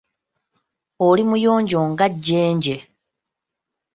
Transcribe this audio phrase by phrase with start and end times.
[1.07, 2.75] Oli muyonjo nga jjenje.